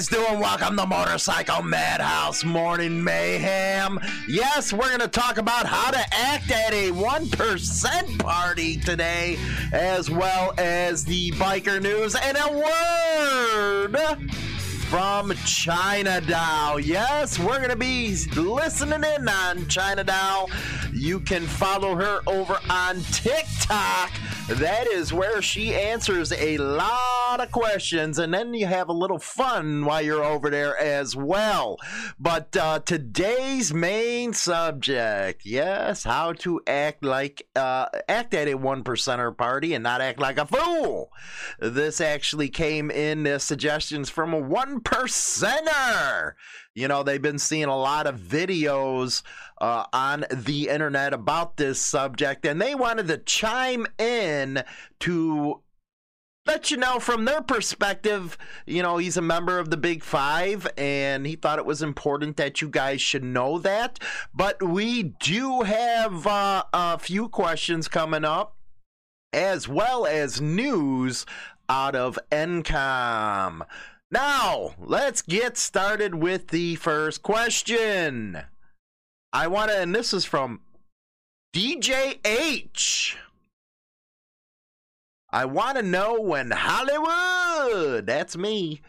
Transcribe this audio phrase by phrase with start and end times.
[0.00, 0.40] Guys doing?
[0.40, 4.00] Welcome to Motorcycle Madhouse Morning Mayhem.
[4.26, 9.36] Yes, we're going to talk about how to act at a 1% party today,
[9.74, 13.98] as well as the biker news and a word
[14.88, 16.80] from China Doll.
[16.80, 20.48] Yes, we're going to be listening in on China Doll.
[20.94, 24.12] You can follow her over on TikTok.
[24.50, 29.20] That is where she answers a lot of questions, and then you have a little
[29.20, 31.76] fun while you're over there as well.
[32.18, 38.82] But uh, today's main subject, yes, how to act like uh, act at a one
[38.82, 41.12] percenter party and not act like a fool.
[41.60, 46.32] This actually came in as suggestions from a one percenter.
[46.74, 49.22] You know, they've been seeing a lot of videos
[49.60, 54.62] uh, on the internet about this subject, and they wanted to chime in
[55.00, 55.60] to
[56.46, 58.38] let you know from their perspective.
[58.66, 62.36] You know, he's a member of the Big Five, and he thought it was important
[62.38, 63.98] that you guys should know that.
[64.34, 68.56] But we do have uh, a few questions coming up,
[69.32, 71.26] as well as news
[71.68, 73.62] out of NCOM.
[74.10, 78.42] Now, let's get started with the first question.
[79.32, 80.60] I want to, and this is from
[81.54, 83.14] DJH.
[85.32, 88.80] I want to know when Hollywood, that's me,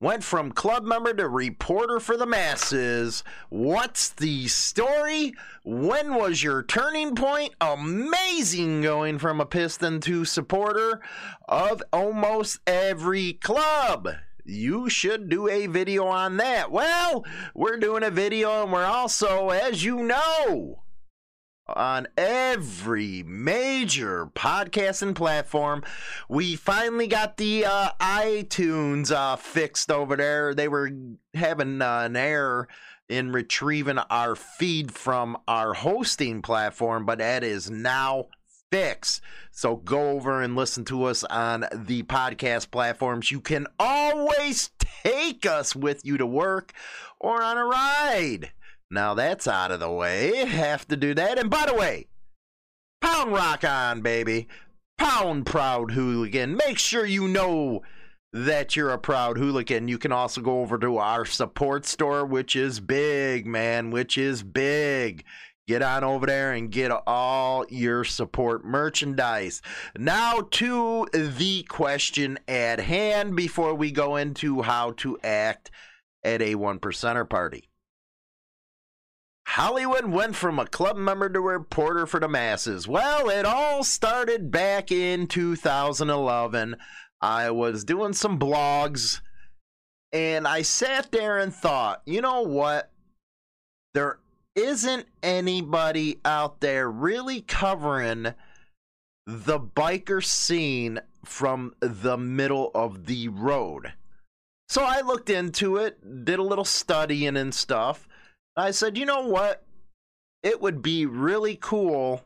[0.00, 3.22] went from club member to reporter for the masses.
[3.48, 5.34] What's the story?
[5.64, 7.54] When was your turning point?
[7.60, 11.00] Amazing going from a piston to supporter
[11.48, 14.08] of almost every club
[14.48, 16.70] you should do a video on that.
[16.70, 20.82] Well, we're doing a video and we're also, as you know,
[21.68, 25.84] on every major podcasting platform.
[26.28, 30.54] We finally got the uh, iTunes uh, fixed over there.
[30.54, 30.90] They were
[31.34, 32.68] having uh, an error
[33.08, 38.28] in retrieving our feed from our hosting platform, but that is now
[38.70, 39.20] fix.
[39.50, 43.30] So go over and listen to us on the podcast platforms.
[43.30, 46.72] You can always take us with you to work
[47.20, 48.52] or on a ride.
[48.90, 50.44] Now that's out of the way.
[50.46, 51.38] Have to do that.
[51.38, 52.06] And by the way,
[53.00, 54.48] pound rock on, baby.
[54.96, 56.56] Pound proud hooligan.
[56.56, 57.82] Make sure you know
[58.32, 59.88] that you're a proud hooligan.
[59.88, 64.42] You can also go over to our support store, which is big, man, which is
[64.42, 65.24] big.
[65.68, 69.60] Get on over there and get all your support merchandise.
[69.98, 75.70] Now to the question at hand before we go into how to act
[76.24, 77.68] at a one percenter party.
[79.46, 82.88] Hollywood went from a club member to a reporter for the masses.
[82.88, 86.76] Well, it all started back in 2011.
[87.20, 89.20] I was doing some blogs
[90.14, 92.90] and I sat there and thought, you know what?
[93.92, 94.18] There
[94.58, 98.34] isn't anybody out there really covering
[99.26, 103.92] the biker scene from the middle of the road.
[104.68, 108.08] So I looked into it, did a little studying and stuff.
[108.56, 109.62] I said, you know what?
[110.42, 112.24] It would be really cool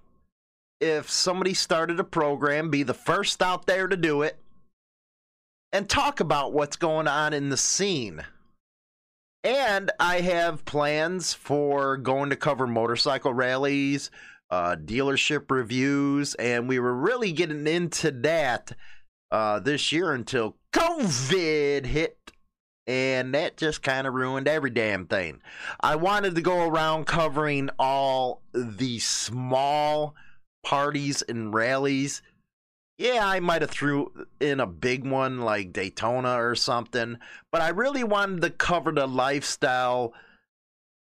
[0.81, 4.38] if somebody started a program, be the first out there to do it,
[5.72, 8.22] and talk about what's going on in the scene.
[9.44, 14.10] And I have plans for going to cover motorcycle rallies,
[14.50, 18.72] uh, dealership reviews, and we were really getting into that
[19.32, 22.19] uh, this year until COVID hit.
[22.87, 25.40] And that just kind of ruined every damn thing.
[25.81, 30.14] I wanted to go around covering all the small
[30.64, 32.22] parties and rallies
[32.98, 37.18] yeah, I might have threw in a big one like Daytona or something,
[37.50, 40.12] but I really wanted to cover the lifestyle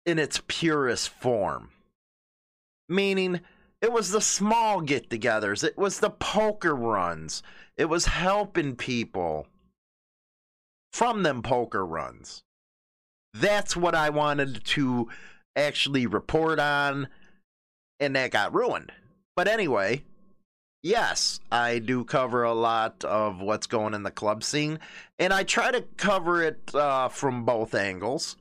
[0.06, 1.70] in its purest form.
[2.88, 3.42] Meaning,
[3.82, 7.42] it was the small get togethers, it was the poker runs,
[7.78, 9.48] it was helping people
[10.92, 12.44] from them poker runs.
[13.34, 15.08] That's what I wanted to
[15.56, 17.08] actually report on,
[18.00, 18.92] and that got ruined.
[19.36, 20.04] But anyway,
[20.84, 24.80] yes, I do cover a lot of what's going in the club scene,
[25.18, 28.38] and I try to cover it uh, from both angles.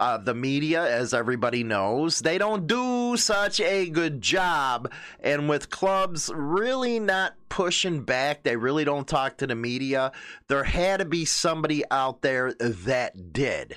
[0.00, 4.90] Uh, the media, as everybody knows, they don't do such a good job.
[5.22, 10.12] And with clubs really not pushing back, they really don't talk to the media.
[10.48, 13.76] There had to be somebody out there that did.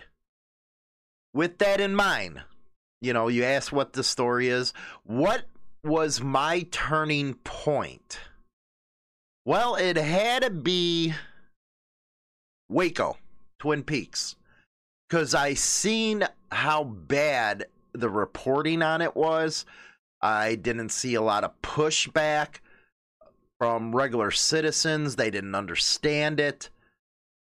[1.34, 2.42] With that in mind,
[3.02, 4.72] you know, you ask what the story is.
[5.04, 5.44] What
[5.84, 8.20] was my turning point?
[9.46, 11.14] Well, it had to be
[12.70, 13.18] Waco,
[13.60, 14.36] Twin Peaks
[15.10, 19.66] because I seen how bad the reporting on it was.
[20.22, 22.62] I didn't see a lot of pushback
[23.60, 25.18] from regular citizens.
[25.18, 26.70] They didn't understand it.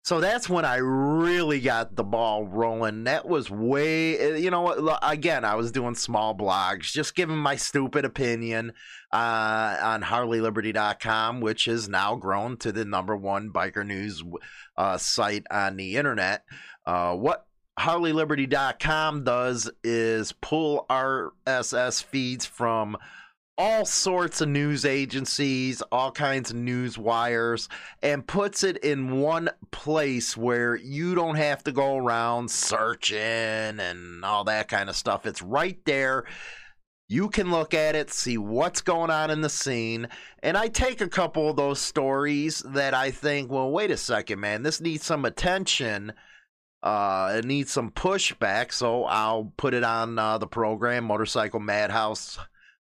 [0.04, 3.04] So that's when I really got the ball rolling.
[3.04, 8.04] That was way, you know, again, I was doing small blogs, just giving my stupid
[8.04, 8.72] opinion
[9.12, 14.25] uh, on HarleyLiberty.com, which has now grown to the number one biker news
[14.76, 16.43] uh, site on the internet.
[16.84, 17.46] Uh, what
[17.78, 22.96] HarleyLiberty.com does is pull RSS feeds from
[23.58, 27.69] all sorts of news agencies, all kinds of news wires,
[28.02, 34.25] and puts it in one place where you don't have to go around searching and
[34.25, 35.26] all that kind of stuff.
[35.26, 36.25] It's right there.
[37.08, 40.08] You can look at it, see what's going on in the scene.
[40.43, 44.40] And I take a couple of those stories that I think, well, wait a second,
[44.40, 46.14] man, this needs some attention
[46.82, 52.38] uh, it needs some pushback, so I'll put it on uh, the program, Motorcycle Madhouse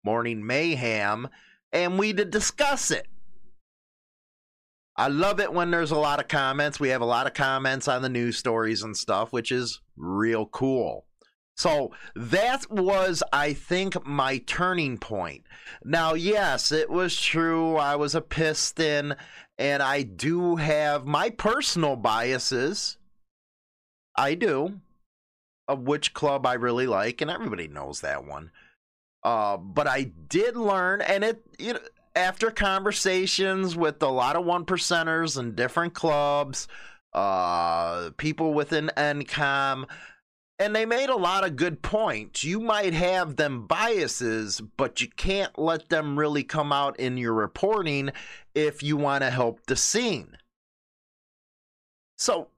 [0.05, 1.29] Morning Mayhem,
[1.73, 3.09] and we to discuss it.
[4.97, 6.79] I love it when there's a lot of comments.
[6.79, 10.47] We have a lot of comments on the news stories and stuff, which is real
[10.47, 11.07] cool.
[11.57, 15.45] So that was, I think, my turning point.
[15.85, 17.77] Now, yes, it was true.
[17.77, 19.17] I was a piston,
[19.59, 22.99] and I do have my personal biases
[24.17, 24.81] I do.
[25.67, 28.51] Of which club I really like, and everybody knows that one.
[29.25, 31.81] Uh, but I did learn, and it you know
[32.15, 36.69] after conversations with a lot of one percenters and different clubs,
[37.13, 39.89] uh, people within NCOM,
[40.59, 42.45] and they made a lot of good points.
[42.45, 47.35] You might have them biases, but you can't let them really come out in your
[47.35, 48.11] reporting
[48.55, 50.37] if you want to help the scene.
[52.19, 52.49] So,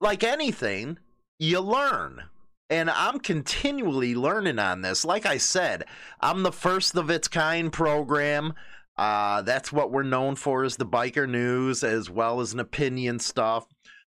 [0.00, 0.98] like anything,
[1.38, 2.24] you learn.
[2.68, 5.04] And I'm continually learning on this.
[5.04, 5.84] Like I said,
[6.20, 8.54] I'm the first of its kind program.
[8.96, 13.18] Uh, that's what we're known for is the biker news as well as an opinion
[13.18, 13.66] stuff.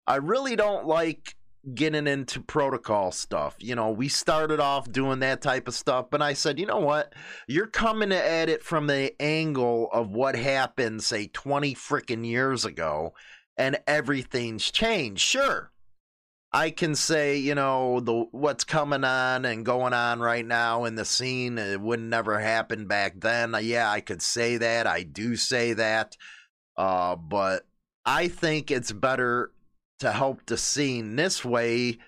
[0.06, 1.34] I really don't like
[1.74, 3.56] getting into protocol stuff.
[3.58, 6.78] You know, we started off doing that type of stuff, but I said, you know
[6.78, 7.14] what?
[7.46, 13.12] You're coming at it from the angle of what happened, say, 20 freaking years ago,
[13.56, 15.20] and everything's changed.
[15.20, 15.70] Sure,
[16.52, 20.94] I can say, you know, the what's coming on and going on right now in
[20.94, 23.54] the scene, it would never happen back then.
[23.54, 24.86] Uh, yeah, I could say that.
[24.86, 26.16] I do say that.
[26.76, 27.66] Uh, but
[28.06, 29.50] I think it's better
[30.00, 31.98] to help the scene this way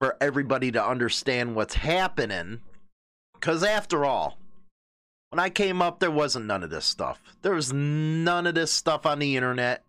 [0.00, 2.60] for everybody to understand what's happening.
[3.34, 4.38] Because after all,
[5.30, 7.20] when I came up, there wasn't none of this stuff.
[7.42, 9.84] There was none of this stuff on the internet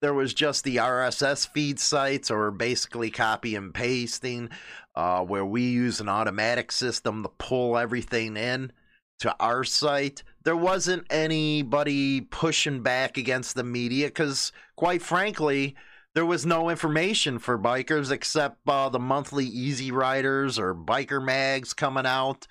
[0.00, 4.50] there was just the RSS feed sites or basically copy and pasting,
[4.94, 8.72] uh, where we use an automatic system to pull everything in
[9.18, 10.22] to our site.
[10.44, 15.76] There wasn't anybody pushing back against the media because, quite frankly,
[16.14, 21.72] there was no information for bikers except uh, the monthly Easy Riders or Biker Mags
[21.74, 22.46] coming out.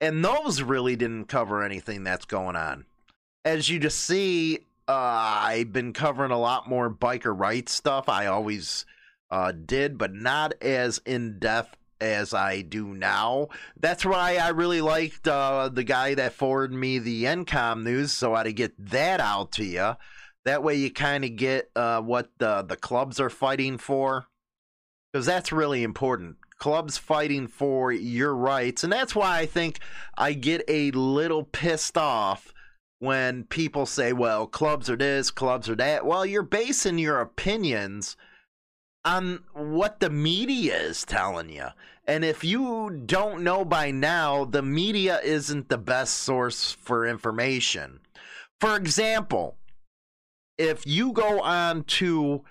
[0.00, 2.86] And those really didn't cover anything that's going on.
[3.44, 8.08] As you just see, uh, I've been covering a lot more biker rights stuff.
[8.08, 8.86] I always
[9.30, 13.48] uh, did, but not as in depth as I do now.
[13.78, 18.34] That's why I really liked uh, the guy that forwarded me the NCOM news, so
[18.34, 19.96] I to get that out to you.
[20.44, 24.26] That way, you kind of get uh, what the the clubs are fighting for,
[25.12, 26.36] because that's really important.
[26.58, 29.80] Clubs fighting for your rights, and that's why I think
[30.16, 32.54] I get a little pissed off
[32.98, 36.06] when people say, well, clubs are this, clubs are that.
[36.06, 38.16] Well, you're basing your opinions
[39.04, 41.68] on what the media is telling you.
[42.06, 48.00] And if you don't know by now, the media isn't the best source for information.
[48.60, 49.56] For example,
[50.56, 52.44] if you go on to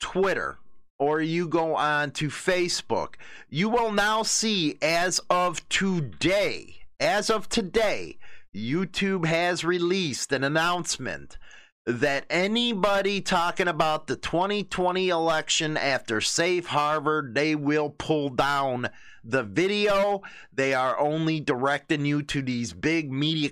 [0.00, 0.58] Twitter
[0.98, 3.14] or you go on to Facebook,
[3.48, 8.18] you will now see as of today as of today,
[8.54, 11.38] YouTube has released an announcement
[11.86, 18.90] that anybody talking about the 2020 election after Safe Harbor, they will pull down
[19.24, 20.22] the video.
[20.52, 23.50] They are only directing you to these big media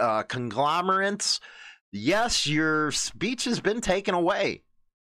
[0.00, 1.40] uh, conglomerates.
[1.92, 4.62] Yes, your speech has been taken away.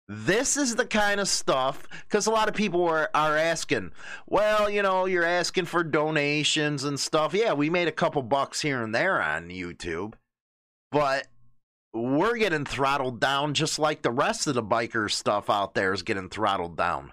[0.06, 3.92] This is the kind of stuff because a lot of people are, are asking,
[4.26, 7.32] well, you know, you're asking for donations and stuff.
[7.32, 10.12] Yeah, we made a couple bucks here and there on YouTube,
[10.92, 11.26] but
[11.94, 16.02] we're getting throttled down just like the rest of the biker stuff out there is
[16.02, 17.12] getting throttled down.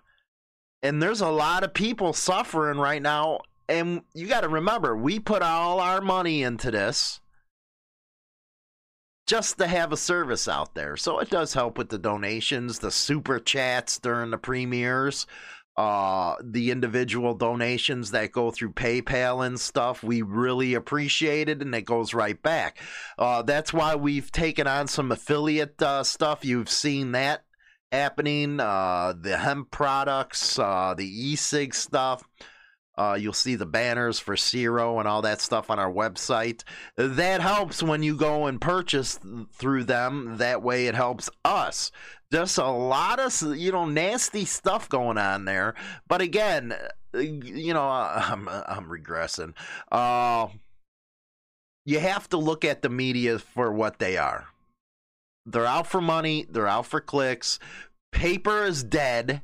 [0.83, 3.39] And there's a lot of people suffering right now.
[3.69, 7.20] And you got to remember, we put all our money into this
[9.31, 10.97] just to have a service out there.
[10.97, 15.25] So it does help with the donations, the super chats during the premieres
[15.77, 20.03] uh, the individual donations that go through PayPal and stuff.
[20.03, 22.77] We really appreciate it, and it goes right back.
[23.17, 26.43] Uh, that's why we've taken on some affiliate uh, stuff.
[26.43, 27.43] You've seen that
[27.91, 28.59] happening.
[28.59, 32.23] Uh, the hemp products, uh, the e-cig stuff.
[32.97, 36.63] Uh, you'll see the banners for Zero and all that stuff on our website.
[36.97, 39.19] That helps when you go and purchase
[39.53, 40.37] through them.
[40.37, 41.91] That way, it helps us
[42.31, 45.75] just a lot of you know nasty stuff going on there.
[46.07, 46.73] But again,
[47.13, 49.53] uh, you know, I'm I'm regressing.
[49.91, 50.47] Uh,
[51.85, 54.47] you have to look at the media for what they are.
[55.45, 56.45] They're out for money.
[56.49, 57.57] They're out for clicks.
[58.11, 59.41] Paper is dead.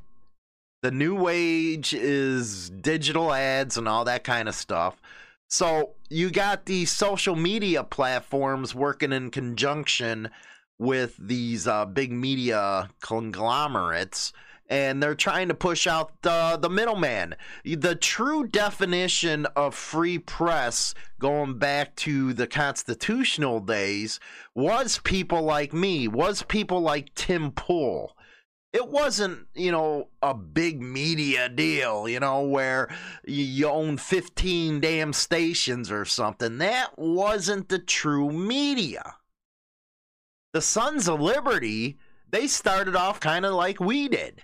[0.82, 5.00] The new wage is digital ads and all that kind of stuff.
[5.48, 10.30] So you got these social media platforms working in conjunction
[10.78, 14.32] with these uh, big media conglomerates
[14.68, 17.34] and they're trying to push out the, the middleman.
[17.64, 24.20] The true definition of free press, going back to the constitutional days,
[24.54, 28.14] was people like me, was people like Tim Pool.
[28.72, 32.94] It wasn't, you know, a big media deal, you know, where
[33.24, 36.58] you own 15 damn stations or something.
[36.58, 39.14] That wasn't the true media
[40.52, 41.98] the Sons of Liberty,
[42.30, 44.42] they started off kind of like we did.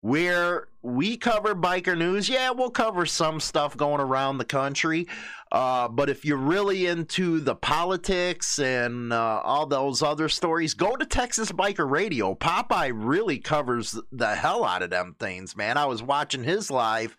[0.00, 5.08] Where we cover biker news, yeah, we'll cover some stuff going around the country.
[5.50, 10.94] Uh, but if you're really into the politics and uh, all those other stories, go
[10.94, 12.34] to Texas Biker Radio.
[12.34, 15.76] Popeye really covers the hell out of them things, man.
[15.76, 17.16] I was watching his live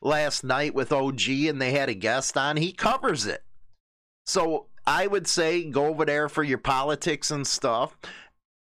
[0.00, 2.56] last night with OG and they had a guest on.
[2.56, 3.44] He covers it.
[4.26, 7.96] So I would say go over there for your politics and stuff.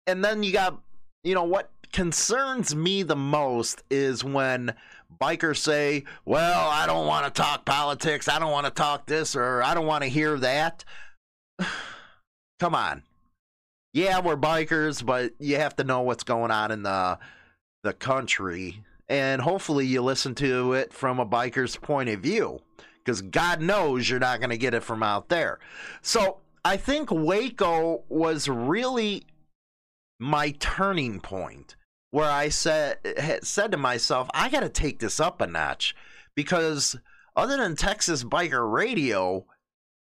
[0.06, 0.80] And then you got,
[1.24, 4.74] you know, what concerns me the most is when
[5.20, 8.28] bikers say, well, I don't want to talk politics.
[8.28, 10.84] I don't want to talk this or I don't want to hear that.
[12.60, 13.02] Come on.
[13.92, 17.18] Yeah, we're bikers, but you have to know what's going on in the
[17.84, 22.60] the country and hopefully you listen to it from a biker's point of view
[22.98, 25.58] because God knows you're not going to get it from out there.
[26.02, 29.24] So I think Waco was really
[30.18, 31.76] my turning point
[32.10, 32.98] where I said
[33.42, 35.94] said to myself, I got to take this up a notch
[36.34, 36.96] because
[37.36, 39.46] other than Texas Biker Radio,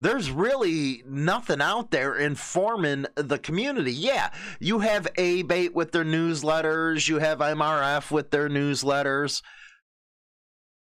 [0.01, 3.93] there's really nothing out there informing the community.
[3.93, 9.43] Yeah, you have ABATE with their newsletters, you have MRF with their newsletters,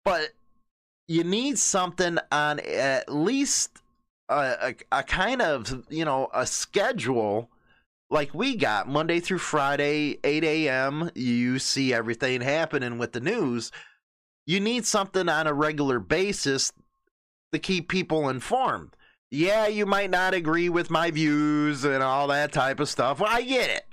[0.04, 0.30] but
[1.08, 3.82] you need something on at least
[4.30, 7.50] a, a, a, kind of you know a schedule
[8.12, 11.10] like we got Monday through Friday, 8 a.m.
[11.14, 13.72] You see everything happening with the news.
[14.46, 16.72] You need something on a regular basis
[17.52, 18.94] to keep people informed.
[19.30, 23.18] Yeah, you might not agree with my views and all that type of stuff.
[23.18, 23.86] Well, I get it.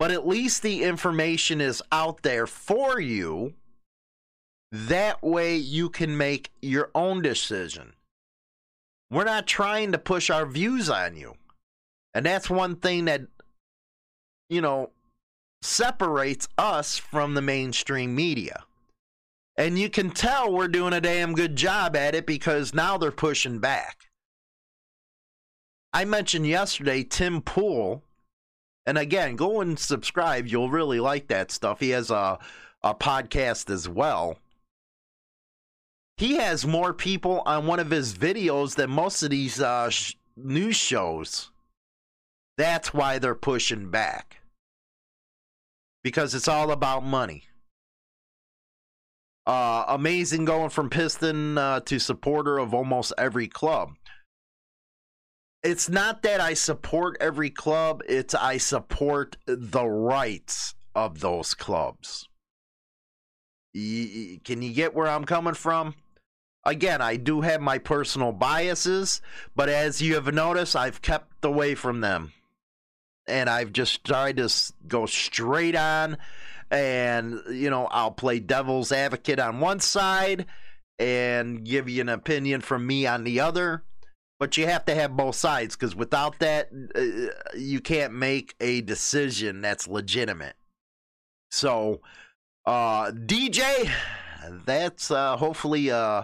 [0.00, 3.54] But at least the information is out there for you
[4.72, 7.94] that way you can make your own decision.
[9.10, 11.37] We're not trying to push our views on you.
[12.14, 13.22] And that's one thing that,
[14.48, 14.90] you know,
[15.62, 18.64] separates us from the mainstream media.
[19.56, 23.10] And you can tell we're doing a damn good job at it because now they're
[23.10, 24.06] pushing back.
[25.92, 28.02] I mentioned yesterday Tim Pool.
[28.86, 30.46] And again, go and subscribe.
[30.46, 31.80] You'll really like that stuff.
[31.80, 32.38] He has a,
[32.82, 34.38] a podcast as well
[36.18, 40.14] he has more people on one of his videos than most of these uh, sh-
[40.36, 41.52] news shows.
[42.58, 44.40] That's why they're pushing back.
[46.02, 47.44] Because it's all about money.
[49.46, 53.92] Uh, amazing going from Piston uh, to supporter of almost every club.
[55.62, 62.28] It's not that I support every club, it's I support the rights of those clubs.
[63.72, 65.94] Y- can you get where I'm coming from?
[66.64, 69.22] Again, I do have my personal biases,
[69.54, 72.32] but as you have noticed, I've kept away from them.
[73.28, 74.50] And I've just tried to
[74.86, 76.16] go straight on
[76.70, 80.46] and you know I'll play devil's advocate on one side
[80.98, 83.84] and give you an opinion from me on the other.
[84.40, 88.80] But you have to have both sides because without that, uh, you can't make a
[88.82, 90.54] decision that's legitimate.
[91.50, 92.02] So,
[92.64, 93.90] uh, DJ,
[94.64, 96.22] that's uh, hopefully uh,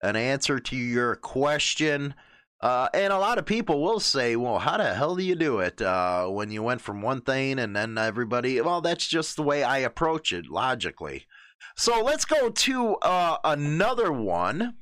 [0.00, 2.14] an answer to your question.
[2.66, 5.60] Uh, and a lot of people will say, well, how the hell do you do
[5.60, 8.60] it uh, when you went from one thing and then everybody?
[8.60, 11.26] Well, that's just the way I approach it logically.
[11.76, 14.74] So let's go to uh, another one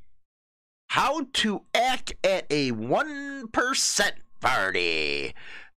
[0.88, 5.34] How to act at a 1% party.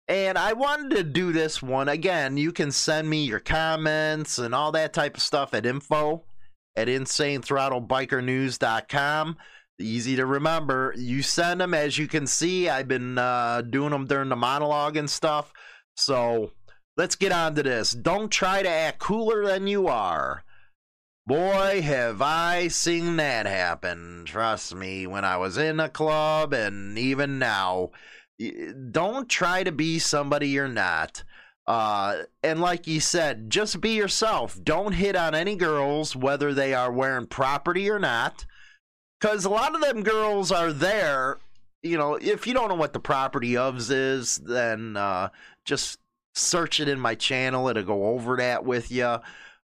[0.06, 1.88] And I wanted to do this one.
[1.88, 6.22] Again, you can send me your comments and all that type of stuff at info
[6.76, 9.36] at insanethrottlebikernews.com.
[9.78, 10.95] Easy to remember.
[10.97, 12.68] You send them, as you can see.
[12.68, 15.52] I've been uh, doing them during the monologue and stuff.
[15.97, 16.52] So
[16.97, 17.90] let's get on to this.
[17.90, 20.45] Don't try to act cooler than you are.
[21.26, 24.23] Boy, have I seen that happen.
[24.26, 27.90] Trust me, when I was in a club and even now.
[28.90, 31.23] Don't try to be somebody you're not.
[31.66, 34.59] Uh, and like you said, just be yourself.
[34.62, 38.47] Don't hit on any girls, whether they are wearing property or not
[39.20, 41.38] because a lot of them girls are there.
[41.82, 45.28] You know, if you don't know what the property ofs is, then uh,
[45.64, 45.99] just
[46.35, 47.68] search it in my channel.
[47.68, 49.18] It'll go over that with you.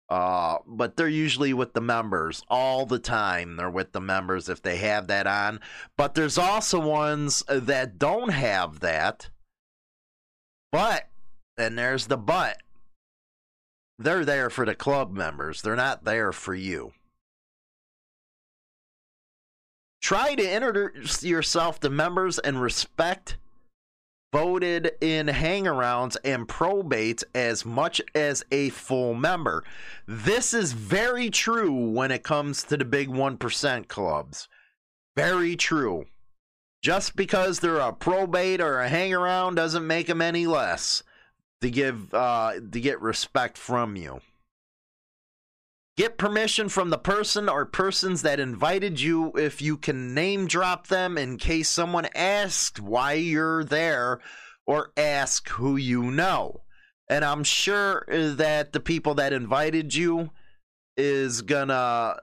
[0.09, 3.57] Uh, but they're usually with the members all the time.
[3.57, 5.59] They're with the members if they have that on.
[5.97, 9.31] But there's also ones that don't have that.
[10.71, 11.09] But,
[11.57, 12.59] and there's the but,
[13.99, 15.63] they're there for the club members.
[15.63, 16.93] They're not there for you.
[20.03, 23.37] Try to introduce yourself to members and respect
[24.33, 29.63] voted in hangarounds and probates as much as a full member.
[30.09, 34.49] This is very true when it comes to the big 1% clubs.
[35.15, 36.07] Very true.
[36.83, 41.05] Just because they're a probate or a hangaround doesn't make them any less
[41.61, 44.21] to give uh, to get respect from you.
[46.03, 50.89] Get permission from the person or persons that invited you if you can name drop
[50.89, 54.19] them in case someone asks why you're there
[54.67, 56.63] or ask who you know.
[57.09, 60.31] And I'm sure uh, that the people that invited you
[60.97, 62.17] is gonna,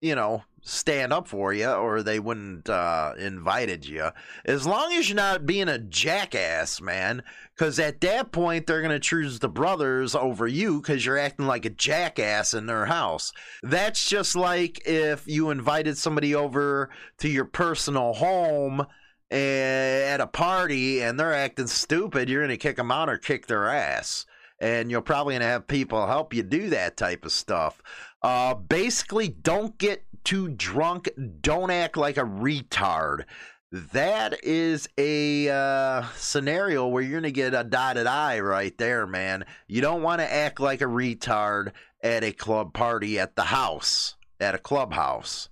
[0.00, 4.10] you know, stand up for you or they wouldn't uh invited you
[4.44, 7.22] as long as you're not being a jackass man
[7.56, 11.64] because at that point they're to choose the brothers over you because you're acting like
[11.64, 13.32] a jackass in their house.
[13.62, 18.86] That's just like if you invited somebody over to your personal home
[19.30, 23.68] at a party and they're acting stupid you're to kick them out or kick their
[23.68, 24.26] ass.
[24.58, 27.82] And you're probably going to have people help you do that type of stuff.
[28.22, 31.08] Uh, basically, don't get too drunk.
[31.40, 33.24] Don't act like a retard.
[33.72, 39.06] That is a uh, scenario where you're going to get a dotted eye right there,
[39.06, 39.46] man.
[39.66, 44.16] You don't want to act like a retard at a club party at the house,
[44.38, 45.48] at a clubhouse.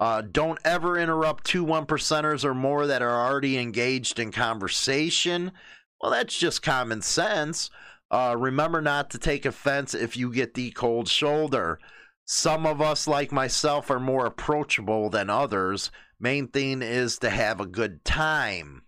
[0.00, 5.50] Uh, don't ever interrupt two one percenters or more that are already engaged in conversation.
[6.00, 7.70] Well, that's just common sense.
[8.10, 11.80] Uh, remember not to take offense if you get the cold shoulder.
[12.30, 15.90] Some of us, like myself, are more approachable than others.
[16.20, 18.82] Main thing is to have a good time.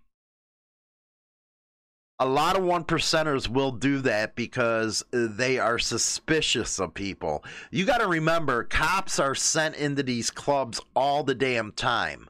[2.19, 7.43] A lot of one percenters will do that because they are suspicious of people.
[7.71, 12.29] You got to remember, cops are sent into these clubs all the damn time.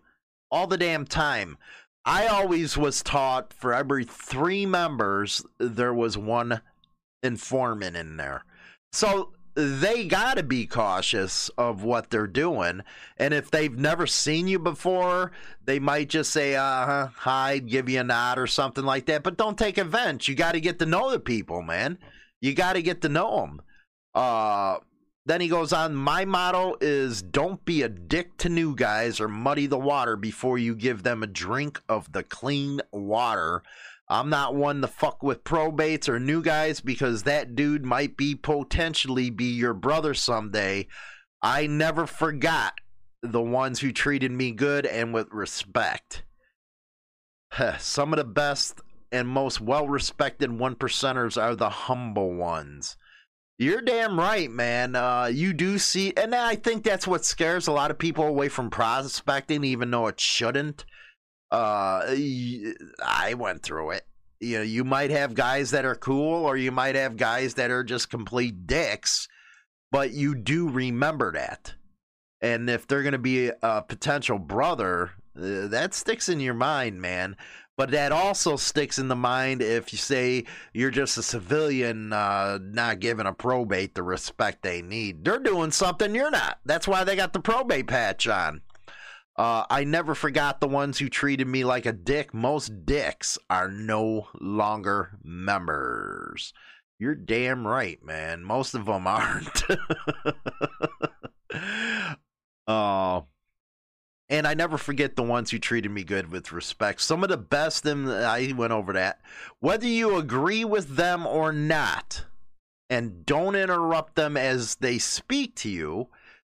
[0.49, 1.59] All the damn time.
[2.05, 6.61] I always was taught for every three members, there was one
[7.25, 8.45] informant in there.
[8.93, 12.83] So they got to be cautious of what they're doing.
[13.17, 15.33] And if they've never seen you before,
[15.65, 19.23] they might just say, uh huh, hi, give you a nod or something like that.
[19.23, 20.29] But don't take offense.
[20.29, 21.99] You got to get to know the people, man.
[22.41, 23.63] You got to get to know them.
[24.15, 24.79] Uh,
[25.27, 29.29] then he goes on, my motto is don't be a dick to new guys or
[29.29, 33.63] muddy the water before you give them a drink of the clean water.
[34.11, 38.35] I'm not one to fuck with probates or new guys because that dude might be
[38.35, 40.89] potentially be your brother someday.
[41.41, 42.73] I never forgot
[43.23, 46.25] the ones who treated me good and with respect.
[47.79, 48.81] Some of the best
[49.13, 52.97] and most well respected one percenters are the humble ones.
[53.59, 54.97] You're damn right, man.
[54.97, 58.49] Uh, you do see, and I think that's what scares a lot of people away
[58.49, 60.85] from prospecting, even though it shouldn't.
[61.51, 62.03] Uh,
[63.03, 64.07] I went through it.
[64.41, 67.71] You know, you might have guys that are cool, or you might have guys that
[67.71, 69.29] are just complete dicks,
[69.91, 71.75] but you do remember that.
[72.41, 77.01] And if they're going to be a potential brother, uh, that sticks in your mind,
[77.03, 77.37] man.
[77.77, 82.59] But that also sticks in the mind if you say you're just a civilian, uh,
[82.63, 85.25] not giving a probate the respect they need.
[85.25, 86.59] They're doing something you're not.
[86.67, 88.61] That's why they got the probate patch on.
[89.41, 92.35] Uh, I never forgot the ones who treated me like a dick.
[92.35, 96.53] Most dicks are no longer members.
[96.99, 98.45] You're damn right, man.
[98.45, 99.63] Most of them aren't.
[102.67, 103.23] uh,
[104.29, 107.01] and I never forget the ones who treated me good with respect.
[107.01, 109.23] Some of the best, and I went over that.
[109.61, 112.27] Whether you agree with them or not,
[112.91, 116.09] and don't interrupt them as they speak to you.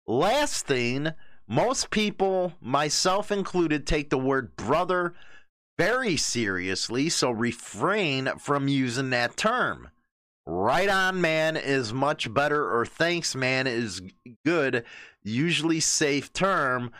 [0.07, 1.13] Last thing,
[1.49, 5.13] most people, myself included, take the word brother
[5.77, 9.89] very seriously, so refrain from using that term.
[10.45, 14.01] Right on, man, is much better, or thanks, man, is
[14.45, 14.85] good,
[15.23, 16.91] usually safe term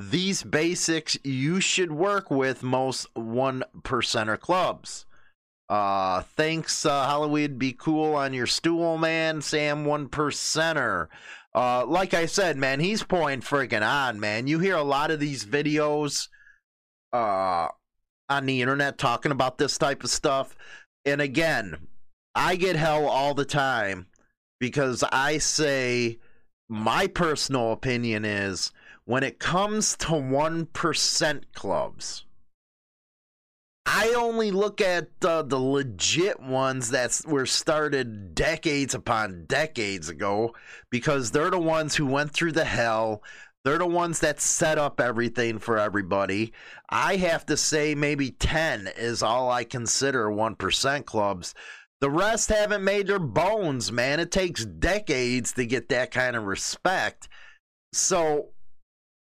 [0.00, 5.04] these basics you should work with most one percenter clubs.
[5.68, 7.58] Uh, thanks, uh, Halloween.
[7.58, 9.42] Be cool on your stool, man.
[9.42, 11.08] Sam, one percenter.
[11.54, 14.46] Uh, like I said, man, he's point friggin' on, man.
[14.46, 16.28] You hear a lot of these videos,
[17.12, 17.68] uh,
[18.28, 20.56] on the internet talking about this type of stuff.
[21.04, 21.88] And again,
[22.34, 24.06] I get hell all the time
[24.60, 26.18] because I say
[26.68, 28.70] my personal opinion is
[29.04, 32.24] when it comes to 1% clubs,
[33.86, 40.54] I only look at uh, the legit ones that were started decades upon decades ago
[40.90, 43.22] because they're the ones who went through the hell.
[43.64, 46.52] They're the ones that set up everything for everybody.
[46.88, 51.54] I have to say, maybe 10 is all I consider 1% clubs.
[52.00, 54.20] The rest haven't made their bones, man.
[54.20, 57.28] It takes decades to get that kind of respect.
[57.92, 58.50] So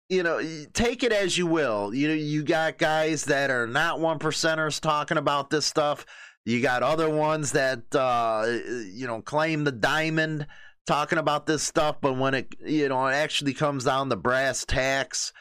[0.09, 0.40] you know,
[0.73, 1.94] take it as you will.
[1.94, 6.07] You know, you got guys that are not one percenters talking about this stuff.
[6.44, 8.47] You got other ones that uh,
[8.90, 10.47] you know claim the diamond
[10.87, 14.64] talking about this stuff, but when it you know it actually comes down to brass
[14.64, 15.33] tacks,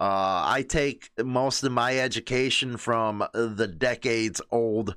[0.00, 4.96] uh, I take most of my education from the decades old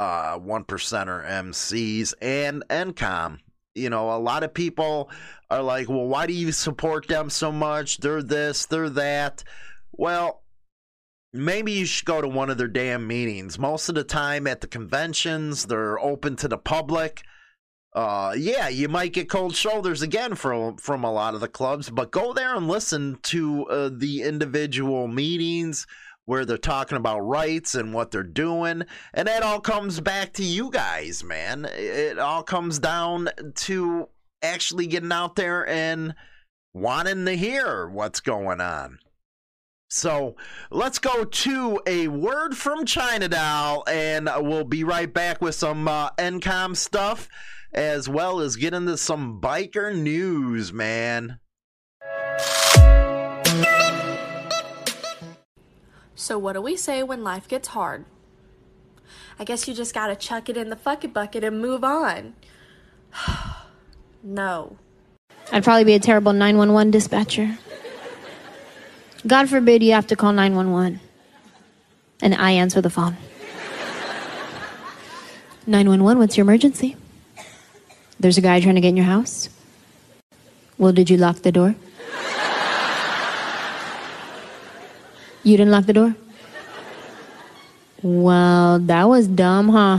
[0.00, 3.38] uh, one percenter MCs and NCOM.
[3.74, 5.10] You know, a lot of people
[5.50, 7.98] are like, well, why do you support them so much?
[7.98, 9.44] They're this, they're that.
[9.92, 10.42] Well,
[11.32, 13.58] maybe you should go to one of their damn meetings.
[13.58, 17.22] Most of the time at the conventions, they're open to the public.
[17.94, 21.90] Uh, yeah, you might get cold shoulders again from from a lot of the clubs,
[21.90, 25.86] but go there and listen to uh, the individual meetings
[26.24, 28.84] where they're talking about rights and what they're doing.
[29.12, 31.64] And that all comes back to you guys, man.
[31.64, 34.08] It all comes down to
[34.42, 36.14] actually getting out there and
[36.72, 38.98] wanting to hear what's going on.
[39.88, 40.36] So
[40.70, 45.86] let's go to a word from China Doll, and we'll be right back with some
[45.86, 47.28] uh, NCOM stuff
[47.74, 51.40] as well as get into some biker news, man.
[56.22, 58.04] So, what do we say when life gets hard?
[59.40, 62.34] I guess you just gotta chuck it in the fucking bucket and move on.
[64.22, 64.76] no.
[65.50, 67.58] I'd probably be a terrible 911 dispatcher.
[69.26, 71.00] God forbid you have to call 911
[72.20, 73.16] and I answer the phone.
[75.66, 76.94] 911, what's your emergency?
[78.20, 79.48] There's a guy trying to get in your house.
[80.78, 81.74] Well, did you lock the door?
[85.44, 86.14] You didn't lock the door?
[88.02, 89.98] Well, that was dumb, huh?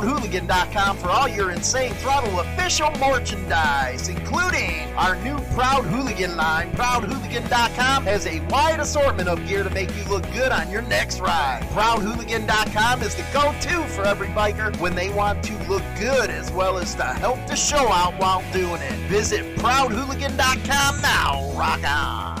[0.00, 6.72] ProudHooligan.com for all your Insane Throttle official merchandise, including our new Proud Hooligan line.
[6.72, 11.20] ProudHooligan.com has a wide assortment of gear to make you look good on your next
[11.20, 11.60] ride.
[11.72, 16.78] ProudHooligan.com is the go-to for every biker when they want to look good as well
[16.78, 18.94] as to help the show out while doing it.
[19.10, 21.52] Visit ProudHooligan.com now.
[21.58, 22.39] Rock on.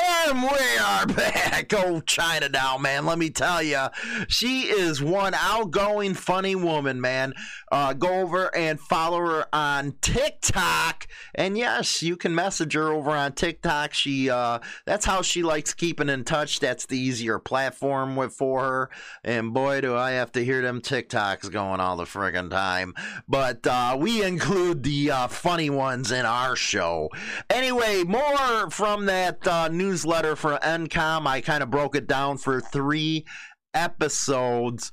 [0.00, 1.72] And we are back.
[1.74, 3.06] Oh, China Doll, man.
[3.06, 3.86] Let me tell you,
[4.28, 7.34] she is one outgoing, funny woman, man.
[7.70, 11.06] Uh, go over and follow her on TikTok.
[11.34, 13.94] And yes, you can message her over on TikTok.
[13.94, 16.60] She uh, that's how she likes keeping in touch.
[16.60, 18.90] That's the easier platform with for her.
[19.24, 22.94] And boy, do I have to hear them TikToks going all the friggin' time.
[23.28, 27.10] But uh, we include the uh, funny ones in our show.
[27.50, 31.26] Anyway, more from that uh, newsletter for NCOM.
[31.26, 33.24] I kind of broke it down for three
[33.72, 34.92] episodes.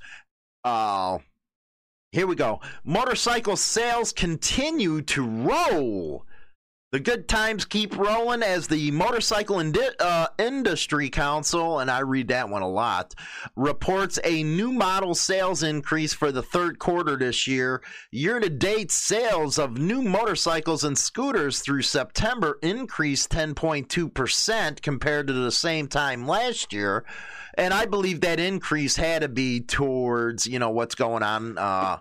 [0.64, 1.18] Uh,
[2.14, 2.62] here we go.
[2.86, 6.25] Motorcycle sales continue to roll.
[6.96, 12.30] The good times keep rolling as the Motorcycle Indi- uh, Industry Council, and I read
[12.30, 13.14] that one a lot,
[13.58, 17.82] reports a new model sales increase for the third quarter this year.
[18.12, 25.34] Year to date, sales of new motorcycles and scooters through September increased 10.2% compared to
[25.34, 27.04] the same time last year.
[27.58, 31.58] And I believe that increase had to be towards, you know, what's going on.
[31.58, 31.98] Uh,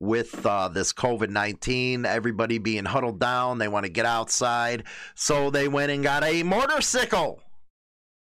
[0.00, 3.58] with uh, this COVID 19, everybody being huddled down.
[3.58, 4.84] They want to get outside.
[5.14, 7.40] So they went and got a motorcycle.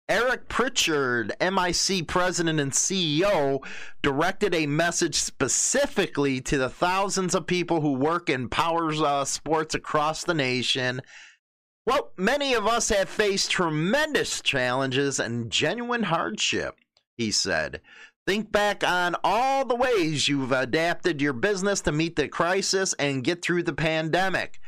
[0.09, 3.62] Erik Pritchard, MIC president and CEO,
[4.00, 9.74] directed a message specifically to the thousands of people who work in power uh, sports
[9.74, 11.02] across the nation.
[11.85, 16.76] Well, many of us have faced tremendous challenges and genuine hardship,
[17.18, 17.83] he said.
[18.28, 23.24] Think back on all the ways you've adapted your business to meet the crisis and
[23.24, 24.60] get through the pandemic.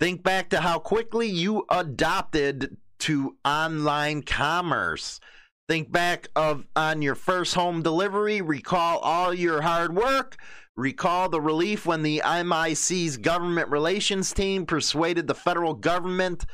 [0.00, 5.20] Think back to how quickly you adopted to online commerce.
[5.68, 10.38] Think back of on your first home delivery, recall all your hard work,
[10.74, 16.46] recall the relief when the MIC's government relations team persuaded the federal government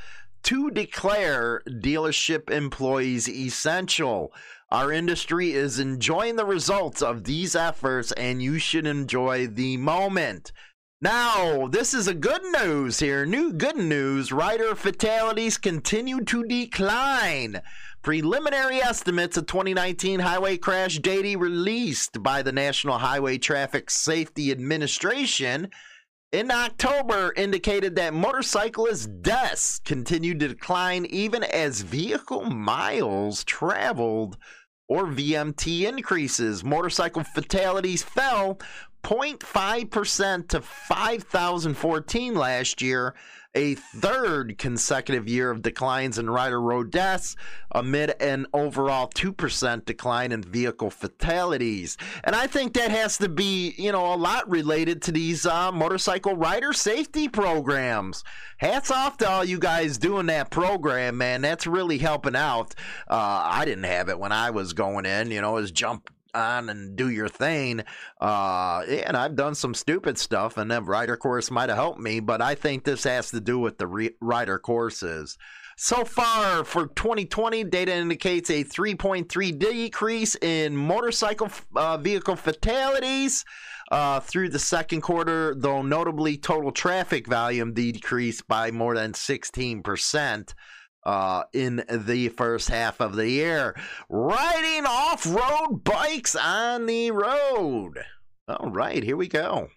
[0.42, 4.32] to declare dealership employees essential.
[4.70, 10.52] Our industry is enjoying the results of these efforts, and you should enjoy the moment.
[11.00, 13.24] Now, this is a good news here.
[13.24, 14.30] New good news.
[14.30, 17.62] Rider fatalities continue to decline.
[18.02, 25.70] Preliminary estimates of 2019 highway crash data released by the National Highway Traffic Safety Administration
[26.30, 34.36] in October indicated that motorcyclist deaths continued to decline even as vehicle miles traveled
[34.88, 36.64] or VMT increases.
[36.64, 38.58] Motorcycle fatalities fell
[39.04, 43.14] 0.5% to 5,014 last year,
[43.54, 47.34] a third consecutive year of declines in rider road deaths
[47.72, 51.96] amid an overall 2% decline in vehicle fatalities.
[52.24, 55.72] And I think that has to be, you know, a lot related to these uh,
[55.72, 58.22] motorcycle rider safety programs.
[58.58, 61.40] Hats off to all you guys doing that program, man.
[61.40, 62.74] That's really helping out.
[63.08, 66.68] Uh, I didn't have it when I was going in, you know, as jump on
[66.68, 67.82] and do your thing.
[68.20, 72.20] Uh, and I've done some stupid stuff, and that rider course might have helped me,
[72.20, 75.38] but I think this has to do with the re- rider courses.
[75.76, 83.44] So far for 2020, data indicates a 3.3 decrease in motorcycle uh, vehicle fatalities.
[83.90, 90.54] Uh, through the second quarter, though notably total traffic volume decreased by more than 16%
[91.08, 93.74] uh, in the first half of the year.
[94.10, 98.04] Riding off road bikes on the road.
[98.46, 99.70] All right, here we go.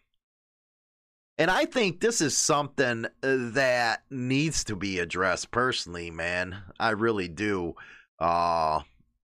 [1.38, 6.63] And I think this is something that needs to be addressed personally, man.
[6.78, 7.76] I really do.
[8.20, 8.82] Uh,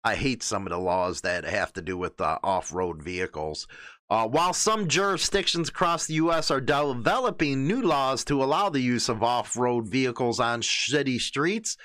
[0.03, 3.69] I hate some of the laws that have to do with uh, off road vehicles.
[4.11, 6.51] Uh, while some jurisdictions across the U.S.
[6.51, 11.77] are developing new laws to allow the use of off road vehicles on city streets,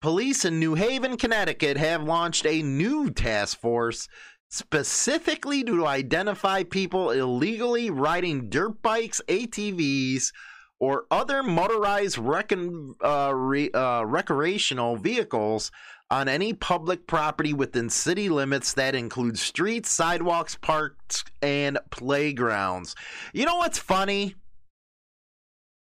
[0.00, 4.08] police in New Haven, Connecticut have launched a new task force
[4.50, 10.30] specifically to identify people illegally riding dirt bikes, ATVs,
[10.78, 15.72] or other motorized uh, re, uh, recreational vehicles
[16.10, 22.94] on any public property within city limits that includes streets, sidewalks, parks, and playgrounds.
[23.32, 24.34] You know what's funny?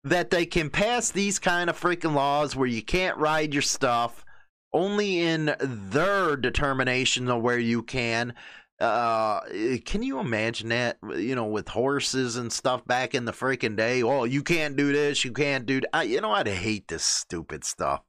[0.05, 4.25] That they can pass these kind of freaking laws where you can't ride your stuff
[4.73, 8.35] only in their determination of where you can.
[8.81, 9.41] Uh,
[9.85, 10.99] can you imagine that?
[11.03, 14.03] You know, with horses and stuff back in the freaking day.
[14.03, 15.25] Oh, you can't do this.
[15.25, 15.81] You can't do.
[15.81, 15.91] That.
[15.93, 18.03] I, you know, I'd hate this stupid stuff.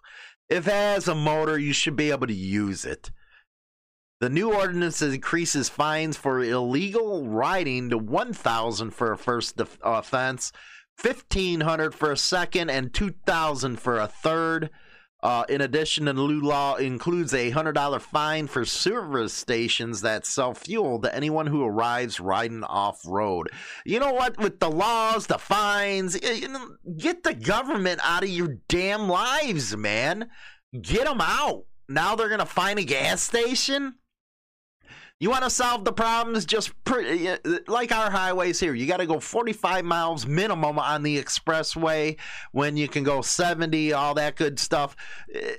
[0.50, 3.12] If it has a motor, you should be able to use it.
[4.20, 10.52] The new ordinance increases fines for illegal riding to 1000 for a first def- offense,
[11.02, 14.70] 1500 for a second and 2000 for a third.
[15.22, 20.54] Uh, in addition, the new law includes a $100 fine for service stations that sell
[20.54, 23.50] fuel to anyone who arrives riding off road.
[23.86, 24.38] You know what?
[24.38, 30.30] With the laws, the fines, get the government out of your damn lives, man.
[30.80, 31.66] Get them out.
[31.90, 33.96] Now they're going to find a gas station?
[35.20, 36.72] You want to solve the problems just
[37.68, 38.74] like our highways here.
[38.74, 42.18] You got to go 45 miles minimum on the expressway
[42.54, 44.96] when you can go 70, all that good stuff.
[45.34, 45.56] Eh,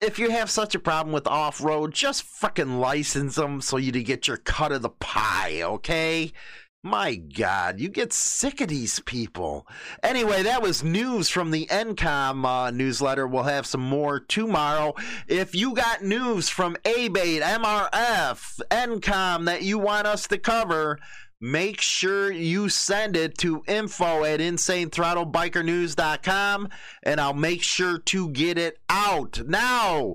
[0.00, 3.92] if you have such a problem with off road, just freaking license them so you
[3.92, 6.32] to get your cut of the pie, okay?
[6.82, 9.66] My God, you get sick of these people.
[10.02, 13.26] Anyway, that was news from the NCOM uh, newsletter.
[13.26, 14.94] We'll have some more tomorrow.
[15.28, 20.98] If you got news from ABATE, MRF, NCOM that you want us to cover,
[21.38, 26.68] make sure you send it to info at insanethrottlebikernews.com
[27.02, 29.42] and I'll make sure to get it out.
[29.46, 30.14] Now,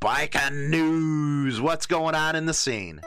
[0.00, 1.60] biker news.
[1.60, 3.00] What's going on in the scene?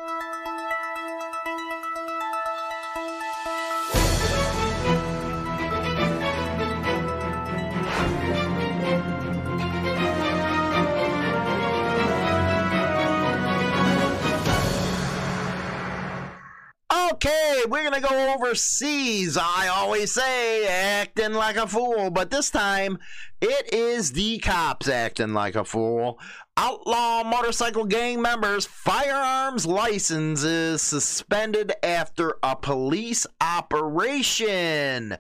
[17.18, 19.38] Okay, we're gonna go overseas.
[19.38, 23.00] I always say acting like a fool, but this time
[23.42, 26.20] it is the cops acting like a fool.
[26.58, 35.18] Outlaw motorcycle gang members' firearms licenses suspended after a police operation.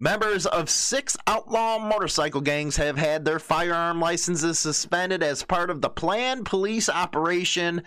[0.00, 5.80] Members of six outlaw motorcycle gangs have had their firearm licenses suspended as part of
[5.80, 7.84] the planned police operation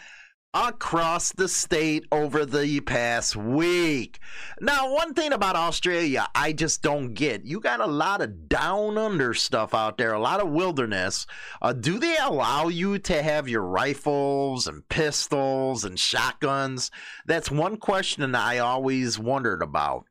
[0.53, 4.19] across the state over the past week.
[4.59, 8.97] Now, one thing about Australia I just don't get you got a lot of down
[8.97, 11.27] under stuff out there, a lot of wilderness.
[11.61, 16.89] Uh, do they allow you to have your rifles and pistols and shotguns?
[17.27, 20.05] That's one question I always wondered about.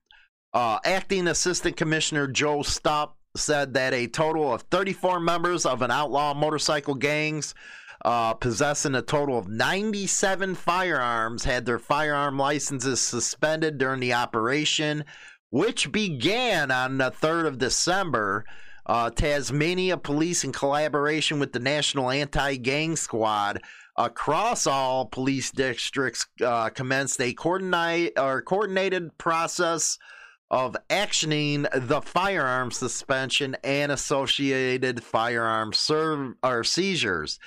[0.55, 5.91] Uh, Acting Assistant Commissioner Joe Stupp said that a total of 34 members of an
[5.91, 7.55] outlaw motorcycle gangs
[8.05, 15.05] uh, possessing a total of 97 firearms, had their firearm licenses suspended during the operation,
[15.51, 18.45] which began on the 3rd of December.
[18.87, 23.61] Uh, Tasmania Police, in collaboration with the National Anti Gang Squad,
[23.97, 29.99] across all police districts, uh, commenced a coordinate or coordinated process
[30.51, 37.39] of actioning the firearm suspension and associated firearm serve or seizures.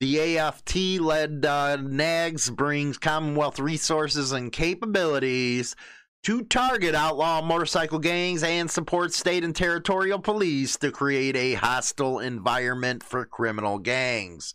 [0.00, 5.76] The AFP led uh, NAGS brings Commonwealth resources and capabilities
[6.24, 12.18] to target outlaw motorcycle gangs and support state and territorial police to create a hostile
[12.18, 14.54] environment for criminal gangs.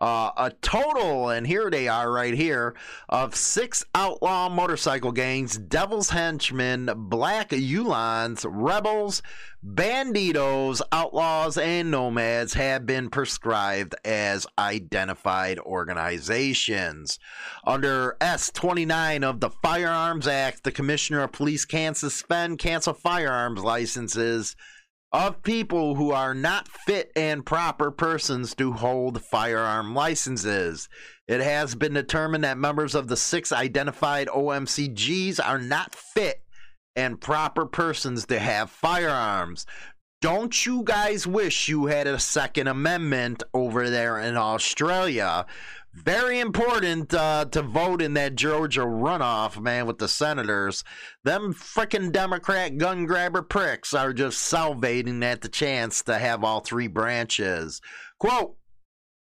[0.00, 2.74] Uh, a total, and here they are right here,
[3.08, 9.22] of six outlaw motorcycle gangs Devil's Henchmen, Black Uhlans, Rebels,
[9.66, 17.18] Banditos, Outlaws, and Nomads have been prescribed as identified organizations.
[17.66, 23.64] Under S 29 of the Firearms Act, the Commissioner of Police can suspend, cancel firearms
[23.64, 24.54] licenses
[25.12, 30.88] of people who are not fit and proper persons to hold firearm licenses.
[31.26, 36.42] It has been determined that members of the six identified OMCGs are not fit
[36.94, 39.64] and proper persons to have firearms.
[40.20, 45.46] Don't you guys wish you had a Second Amendment over there in Australia?
[46.04, 50.84] Very important uh, to vote in that Georgia runoff, man, with the senators.
[51.24, 56.60] Them frickin' Democrat gun grabber pricks are just salivating at the chance to have all
[56.60, 57.80] three branches.
[58.18, 58.56] Quote,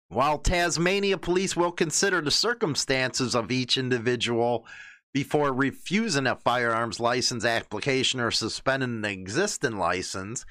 [0.09, 4.65] while Tasmania police will consider the circumstances of each individual
[5.13, 10.45] before refusing a firearms license application or suspending an existing license,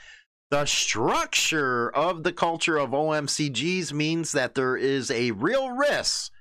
[0.52, 6.32] the structure of the culture of OMCGs means that there is a real risk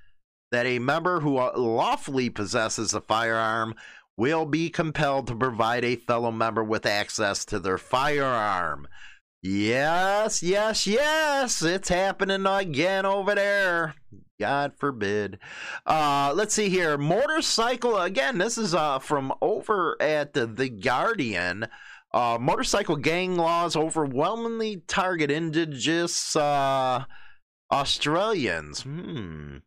[0.51, 3.75] that a member who lawfully possesses a firearm
[4.17, 8.87] will be compelled to provide a fellow member with access to their firearm.
[9.41, 13.95] Yes, yes, yes, it's happening again over there.
[14.39, 15.39] God forbid.
[15.85, 16.97] Uh, let's see here.
[16.97, 21.67] Motorcycle, again, this is uh, from over at the, the Guardian.
[22.11, 27.03] Uh, motorcycle gang laws overwhelmingly target indigenous uh,
[27.71, 28.81] Australians.
[28.81, 29.57] Hmm.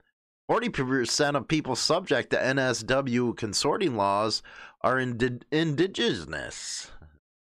[0.50, 4.42] 40% of people subject to NSW consorting laws
[4.82, 6.90] are indi- indigenous.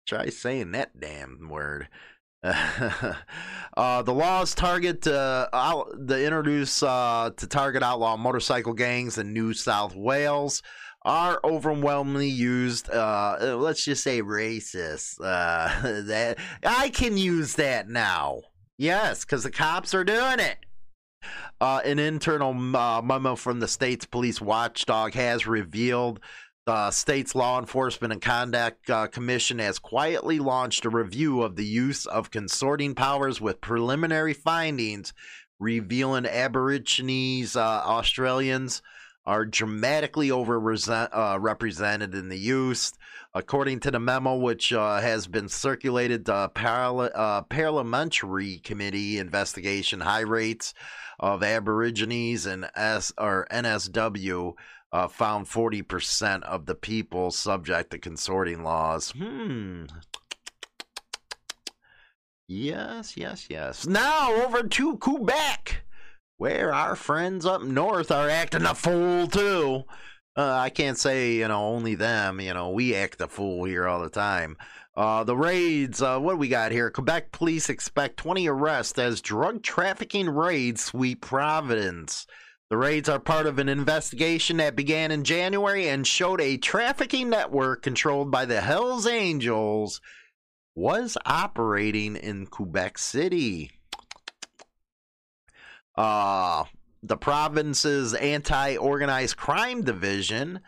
[0.08, 1.88] Try saying that damn word.
[2.44, 9.34] uh, the laws target uh, out, the introduce uh, to target outlaw motorcycle gangs in
[9.34, 10.64] New South Wales
[11.04, 12.90] are overwhelmingly used.
[12.90, 15.20] Uh, let's just say racist.
[15.22, 18.42] Uh, that I can use that now.
[18.78, 20.58] Yes, because the cops are doing it.
[21.60, 26.22] Uh, an internal uh, memo from the state's police watchdog has revealed
[26.66, 31.66] the state's law enforcement and conduct uh, commission has quietly launched a review of the
[31.66, 35.14] use of consorting powers with preliminary findings
[35.60, 38.82] revealing Aborigines, uh, Australians
[39.30, 40.60] are dramatically over
[40.90, 41.38] uh,
[42.16, 42.92] in the use.
[43.36, 50.00] According to the memo, which uh, has been circulated, the parla- uh, parliamentary committee investigation
[50.00, 50.74] high rates
[51.20, 54.54] of Aborigines and S or NSW
[54.92, 59.12] uh, found 40% of the people subject to consorting laws.
[59.12, 59.84] Hmm.
[62.48, 63.86] Yes, yes, yes.
[63.86, 65.84] Now over to Quebec,
[66.40, 69.84] where our friends up north are acting a fool too.
[70.38, 72.40] Uh, I can't say, you know, only them.
[72.40, 74.56] You know, we act a fool here all the time.
[74.96, 76.90] Uh, the raids, uh, what do we got here?
[76.90, 82.26] Quebec police expect 20 arrests as drug trafficking raids sweep Providence.
[82.70, 87.30] The raids are part of an investigation that began in January and showed a trafficking
[87.30, 90.00] network controlled by the Hells Angels
[90.74, 93.79] was operating in Quebec City.
[96.00, 96.64] Uh,
[97.04, 100.62] the province's anti organized crime division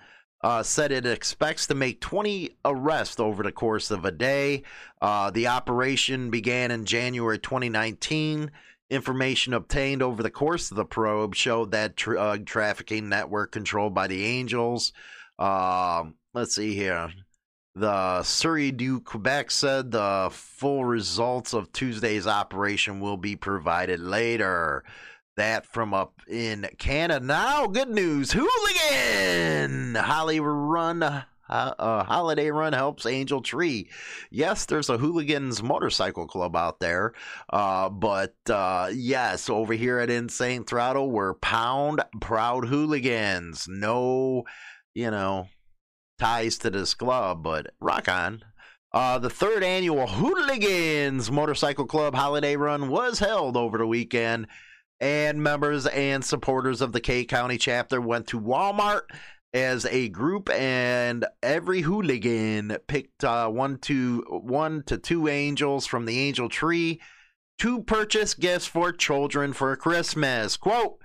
[0.43, 4.63] uh, said it expects to make 20 arrests over the course of a day.
[5.01, 8.51] Uh, the operation began in January 2019
[8.91, 14.05] Information obtained over the course of the probe showed that drug trafficking network controlled by
[14.07, 14.91] the Angels.
[15.39, 16.03] Uh,
[16.33, 17.09] let's see here.
[17.73, 24.83] The Sûreté du Quebec said the full results of Tuesday's operation will be provided later.
[25.37, 27.25] That from up in Canada.
[27.25, 28.31] Now, good news.
[28.33, 29.95] Hooligan!
[29.95, 33.89] Holly Run uh, Holiday Run helps Angel Tree.
[34.29, 37.13] Yes, there's a Hooligans Motorcycle Club out there,
[37.51, 43.67] uh, but uh, yes, over here at Insane Throttle, we're Pound Proud Hooligans.
[43.67, 44.43] No,
[44.93, 45.47] you know,
[46.19, 48.43] ties to this club, but rock on.
[48.93, 54.47] Uh, the third annual Hooligans Motorcycle Club Holiday Run was held over the weekend,
[55.01, 59.01] and members and supporters of the Kay County chapter went to Walmart
[59.53, 66.05] as a group, and every hooligan picked uh, one to one to two angels from
[66.05, 67.01] the angel tree
[67.57, 70.55] to purchase gifts for children for Christmas.
[70.57, 70.99] Quote,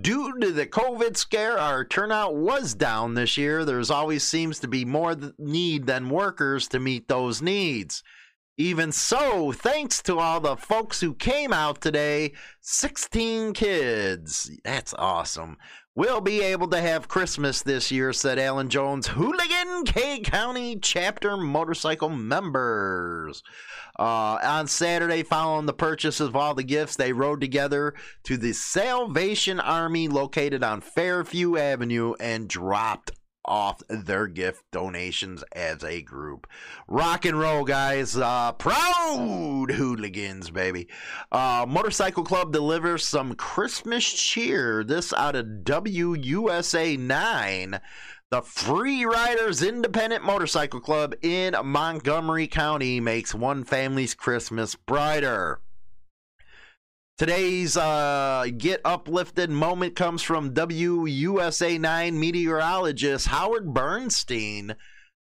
[0.00, 3.64] due to the COVID scare, our turnout was down this year.
[3.64, 8.02] There's always seems to be more need than workers to meet those needs.
[8.56, 14.48] Even so, thanks to all the folks who came out today, 16 kids.
[14.62, 15.56] That's awesome.
[15.96, 21.36] We'll be able to have Christmas this year, said Alan Jones, Hooligan Kay County chapter
[21.36, 23.42] motorcycle members.
[23.98, 28.52] Uh, on Saturday, following the purchase of all the gifts, they rode together to the
[28.52, 33.10] Salvation Army located on Fairview Avenue and dropped
[33.44, 36.46] off their gift donations as a group.
[36.88, 38.16] Rock and roll, guys.
[38.16, 40.88] Uh, proud hooligans, baby.
[41.30, 44.84] Uh, Motorcycle Club delivers some Christmas cheer.
[44.84, 47.80] This out of WUSA 9.
[48.30, 55.60] The Free Riders Independent Motorcycle Club in Montgomery County makes one family's Christmas brighter.
[57.16, 64.74] Today's uh, Get Uplifted moment comes from WUSA 9 meteorologist Howard Bernstein,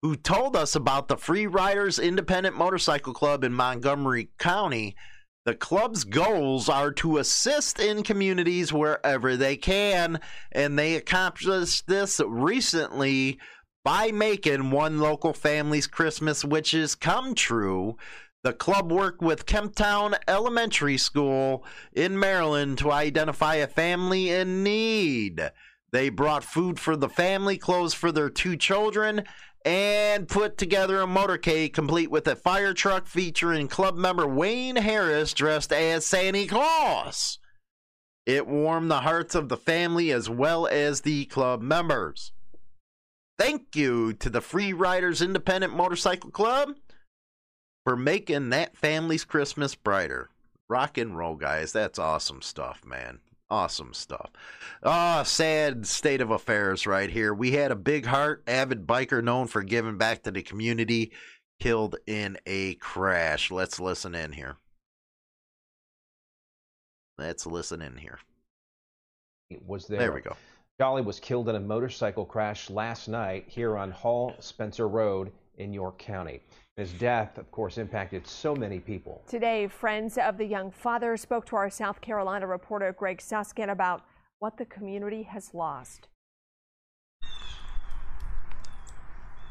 [0.01, 4.97] who told us about the Free Riders Independent Motorcycle Club in Montgomery County.
[5.45, 10.21] The club's goals are to assist in communities wherever they can,
[10.53, 13.39] and they accomplished this recently
[13.85, 17.99] by making one local family's Christmas wishes come true
[18.45, 21.65] the club worked with Kemptown Elementary School
[21.95, 25.51] in Maryland to identify a family in need.
[25.93, 29.25] They brought food for the family, clothes for their two children,
[29.65, 35.33] and put together a motorcade complete with a fire truck featuring club member Wayne Harris
[35.33, 37.39] dressed as Santa Claus.
[38.27, 42.33] It warmed the hearts of the family as well as the club members.
[43.39, 46.75] Thank you to the Free Riders Independent Motorcycle Club
[47.85, 50.31] for making that family's Christmas brighter.
[50.69, 51.73] Rock and roll, guys.
[51.73, 53.21] That's awesome stuff, man.
[53.51, 54.31] Awesome stuff.
[54.83, 57.35] Ah, oh, sad state of affairs right here.
[57.35, 61.13] We had a big heart, avid biker known for giving back to the community,
[61.61, 63.51] killed in a crash.
[63.51, 64.57] Let's listen in here.
[67.19, 68.19] Let's listen in here.
[69.51, 69.99] It Was there.
[69.99, 70.37] There we go.
[70.81, 75.73] Jolly was killed in a motorcycle crash last night here on Hall Spencer Road in
[75.73, 76.41] York County.
[76.77, 79.23] His death, of course, impacted so many people.
[79.29, 84.03] Today, friends of the young father spoke to our South Carolina reporter Greg Suskin about
[84.41, 86.09] what the community has lost.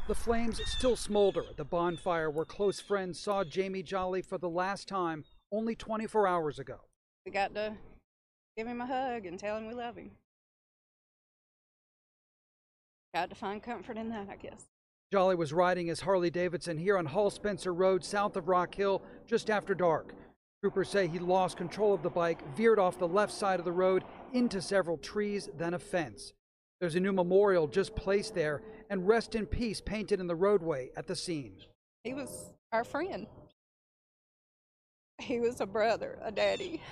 [0.06, 4.50] The flames still smolder at the bonfire where close friends saw Jamie Jolly for the
[4.50, 6.80] last time only 24 hours ago.
[7.24, 7.72] We got to
[8.54, 10.10] give him a hug and tell him we love him.
[13.14, 14.66] Got to find comfort in that, I guess.
[15.14, 19.00] Jolly was riding his Harley Davidson here on Hall Spencer Road south of Rock Hill
[19.28, 20.12] just after dark.
[20.60, 23.70] Troopers say he lost control of the bike, veered off the left side of the
[23.70, 24.02] road
[24.32, 26.32] into several trees, then a fence.
[26.80, 28.60] There's a new memorial just placed there
[28.90, 31.58] and rest in peace painted in the roadway at the scene.
[32.02, 33.28] He was our friend.
[35.18, 36.82] He was a brother, a daddy,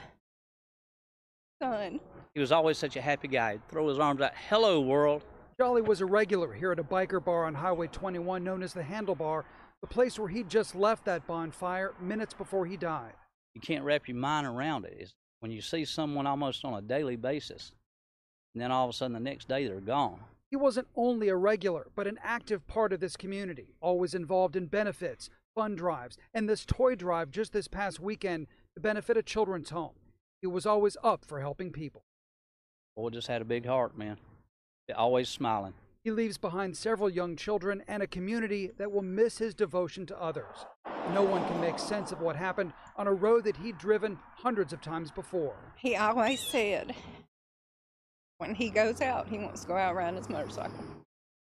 [1.61, 1.99] son.
[2.35, 3.55] He was always such a happy guy.
[3.55, 5.25] He'd throw his arms out, hello, world.
[5.63, 8.83] Jolly was a regular here at a biker bar on Highway 21 known as the
[8.83, 9.45] Handlebar,
[9.81, 13.13] the place where he'd just left that bonfire minutes before he died.
[13.55, 14.97] You can't wrap your mind around it.
[14.99, 17.71] It's when you see someone almost on a daily basis,
[18.53, 20.19] and then all of a sudden the next day they're gone.
[20.51, 24.67] He wasn't only a regular, but an active part of this community, always involved in
[24.67, 29.71] benefits, fund drives, and this toy drive just this past weekend to benefit a children's
[29.71, 29.95] home.
[30.41, 32.03] He was always up for helping people.
[32.97, 34.19] Boy just had a big heart, man.
[34.95, 35.75] Always smiling.
[36.05, 40.21] He leaves behind several young children and a community that will miss his devotion to
[40.21, 40.67] others.
[41.15, 44.73] No one can make sense of what happened on a road that he'd driven hundreds
[44.73, 45.55] of times before.
[45.77, 46.95] He always said
[48.39, 50.75] when he goes out, he wants to go out riding his motorcycle.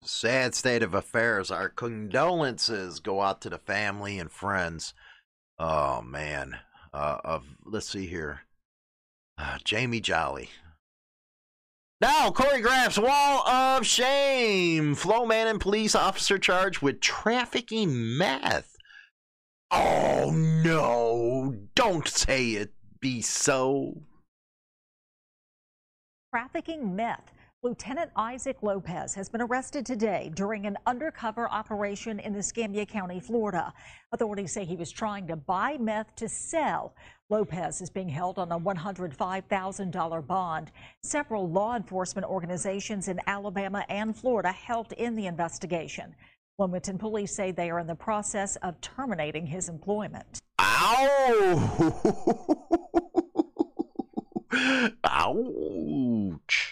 [0.02, 1.50] Sad state of affairs.
[1.50, 4.94] Our condolences go out to the family and friends.
[5.58, 6.58] Oh man.
[6.94, 8.42] Uh, of let's see here.
[9.36, 10.50] Uh, Jamie Jolly.
[11.98, 14.94] Now, choreographs Wall of Shame.
[14.94, 18.76] Flowman and police officer charged with trafficking meth.
[19.70, 21.56] Oh no!
[21.74, 24.02] Don't say it be so.
[26.34, 27.32] Trafficking meth.
[27.66, 33.72] Lieutenant Isaac Lopez has been arrested today during an undercover operation in Escambia County, Florida.
[34.12, 36.94] Authorities say he was trying to buy meth to sell.
[37.28, 40.70] Lopez is being held on a $105,000 bond.
[41.02, 46.14] Several law enforcement organizations in Alabama and Florida helped in the investigation.
[46.58, 50.38] Wilmington police say they are in the process of terminating his employment.
[50.60, 51.72] Ow!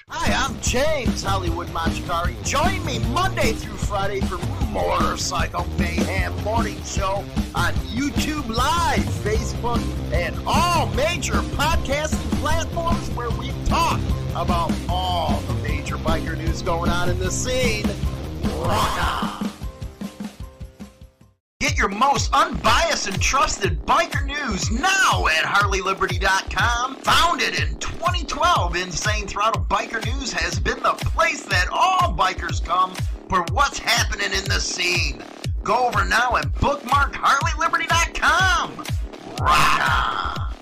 [0.09, 2.35] Hi, I'm James Hollywood Machikari.
[2.45, 10.37] Join me Monday through Friday for Motorcycle Mayhem Morning Show on YouTube Live, Facebook, and
[10.47, 14.01] all major podcasting platforms where we talk
[14.35, 17.85] about all the major biker news going on in the scene.
[18.62, 19.43] Rock on!
[21.61, 26.96] Get your most unbiased and trusted biker news now at HarleyLiberty.com.
[26.96, 32.92] Founded in 2012, Insane Throttle Biker News has been the place that all bikers come
[33.28, 35.22] for what's happening in the scene.
[35.62, 38.84] Go over now and bookmark HarleyLiberty.com.
[39.40, 40.53] Rock on!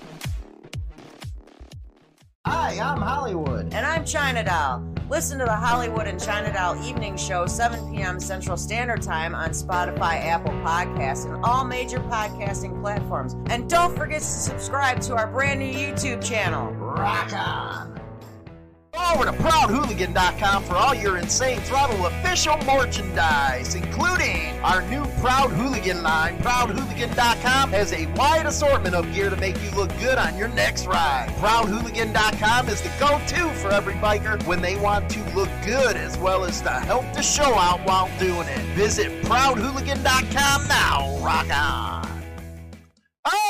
[2.45, 3.73] Hi, I'm Hollywood.
[3.73, 4.83] And I'm China Doll.
[5.09, 8.19] Listen to the Hollywood and China Doll Evening Show, 7 p.m.
[8.19, 13.35] Central Standard Time on Spotify, Apple Podcasts, and all major podcasting platforms.
[13.45, 16.73] And don't forget to subscribe to our brand new YouTube channel.
[16.73, 18.02] Rock on!
[19.13, 25.51] Go over to ProudHooligan.com for all your Insane Throttle official merchandise, including our new Proud
[25.51, 26.39] Hooligan line.
[26.39, 30.87] ProudHooligan.com has a wide assortment of gear to make you look good on your next
[30.87, 31.29] ride.
[31.37, 36.43] ProudHooligan.com is the go-to for every biker when they want to look good as well
[36.43, 38.65] as to help the show out while doing it.
[38.75, 41.19] Visit ProudHooligan.com now.
[41.23, 42.13] Rock on!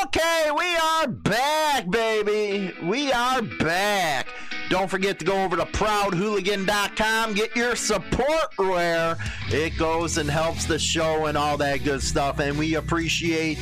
[0.06, 2.74] Okay, we are back, baby.
[2.84, 4.28] We are back.
[4.70, 9.18] Don't forget to go over to proudhooligan.com, get your support where
[9.50, 12.40] it goes and helps the show and all that good stuff.
[12.40, 13.60] And we appreciate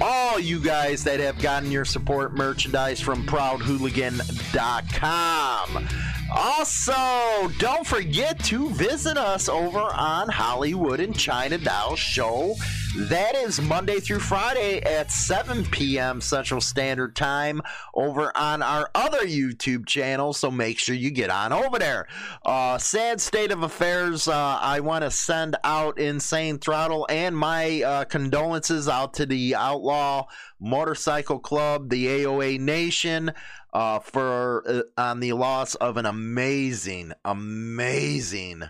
[0.00, 5.88] all you guys that have gotten your support merchandise from proudhooligan.com.
[6.34, 12.56] Also, don't forget to visit us over on Hollywood and China Doll Show
[12.94, 16.20] That is Monday through Friday at 7 p.m.
[16.20, 17.62] Central Standard Time
[17.94, 20.34] over on our other YouTube channel.
[20.34, 22.06] So make sure you get on over there.
[22.44, 24.28] Uh, sad state of affairs.
[24.28, 29.54] Uh, I want to send out Insane Throttle and my uh, condolences out to the
[29.54, 30.26] Outlaw
[30.60, 33.32] Motorcycle Club, the AOA Nation.
[33.72, 38.64] Uh, for uh, on the loss of an amazing, amazing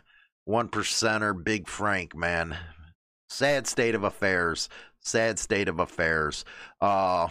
[0.44, 2.56] one percenter, Big Frank, man
[3.32, 4.68] sad state of affairs.
[5.00, 6.44] Sad state of affairs.
[6.80, 7.28] Uh,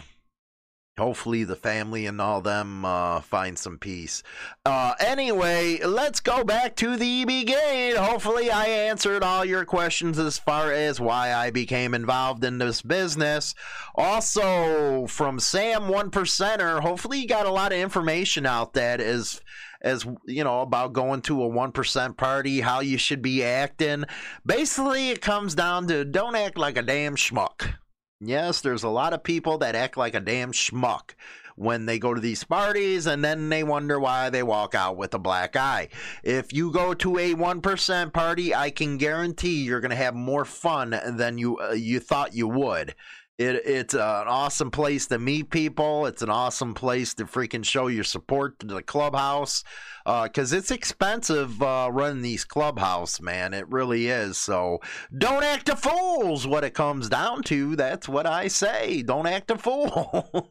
[0.98, 4.22] hopefully the family and all them uh, find some peace.
[4.66, 7.96] Uh, anyway, let's go back to the beginning.
[7.96, 12.82] Hopefully, I answered all your questions as far as why I became involved in this
[12.82, 13.54] business.
[13.94, 19.40] Also, from Sam One Percenter, hopefully you got a lot of information out that is
[19.82, 24.04] as you know about going to a 1% party how you should be acting
[24.46, 27.74] basically it comes down to don't act like a damn schmuck
[28.20, 31.10] yes there's a lot of people that act like a damn schmuck
[31.56, 35.14] when they go to these parties and then they wonder why they walk out with
[35.14, 35.88] a black eye.
[36.22, 40.44] If you go to a 1% party, I can guarantee you're going to have more
[40.44, 42.94] fun than you uh, you thought you would.
[43.42, 46.06] It, it's an awesome place to meet people.
[46.06, 49.64] It's an awesome place to freaking show your support to the clubhouse
[50.04, 53.54] because uh, it's expensive uh, running these clubhouse, man.
[53.54, 54.38] It really is.
[54.38, 54.80] So
[55.16, 57.76] don't act a fool's what it comes down to.
[57.76, 59.02] That's what I say.
[59.02, 60.50] Don't act a fool.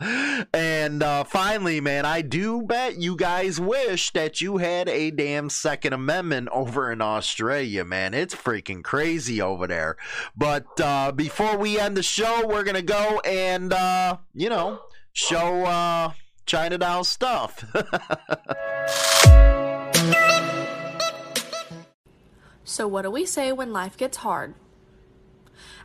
[0.54, 5.50] and uh, finally, man, I do bet you guys wish that you had a damn
[5.50, 8.14] Second Amendment over in Australia, man.
[8.14, 9.96] It's freaking crazy over there.
[10.36, 14.80] But uh, before we end the show, we're going to go and, uh, you know,
[15.12, 16.12] show uh,
[16.48, 17.62] China Doll stuff.
[22.64, 24.54] so, what do we say when life gets hard?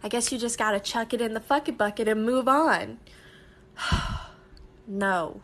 [0.01, 2.99] I guess you just gotta chuck it in the fucking bucket and move on.
[4.87, 5.41] no.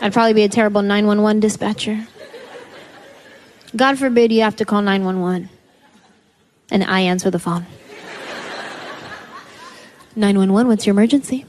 [0.00, 2.08] I'd probably be a terrible 911 dispatcher.
[3.76, 5.50] God forbid you have to call 911
[6.70, 7.66] and I answer the phone.
[10.16, 11.44] 911, what's your emergency?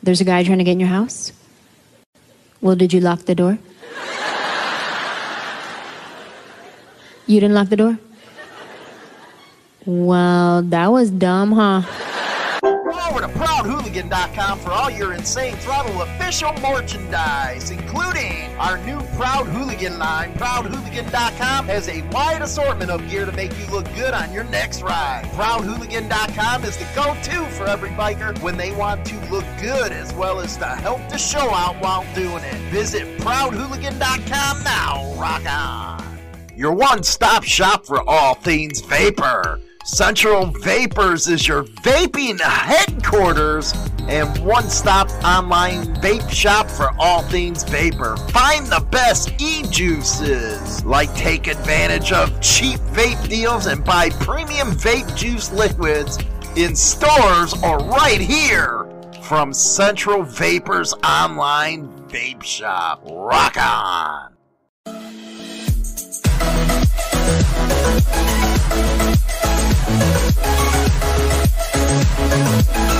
[0.00, 1.32] There's a guy trying to get in your house.
[2.62, 3.58] Well, did you lock the door?
[7.26, 7.98] You didn't lock the door?
[9.84, 11.82] Well, that was dumb, huh?
[13.12, 15.94] over to ProudHooligan.com for all your Insane Throttle
[16.32, 20.32] official merchandise, including our new Proud Hooligan line.
[20.32, 24.80] ProudHooligan.com has a wide assortment of gear to make you look good on your next
[24.80, 25.24] ride.
[25.34, 30.40] ProudHooligan.com is the go-to for every biker when they want to look good as well
[30.40, 32.56] as to help the show out while doing it.
[32.70, 35.14] Visit ProudHooligan.com now.
[35.20, 36.18] Rock on.
[36.56, 39.60] Your one-stop shop for all things vapor.
[39.84, 43.72] Central Vapors is your vaping headquarters
[44.02, 48.16] and one stop online vape shop for all things vapor.
[48.28, 54.70] Find the best e juices, like take advantage of cheap vape deals and buy premium
[54.70, 56.16] vape juice liquids
[56.56, 58.86] in stores or right here
[59.22, 63.02] from Central Vapors Online Vape Shop.
[63.04, 64.32] Rock on!
[72.32, 72.91] Thank